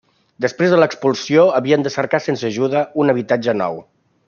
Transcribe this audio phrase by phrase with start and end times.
[0.45, 3.79] Després de l'expulsió havien de cercar sense ajuda, un habitatge nou.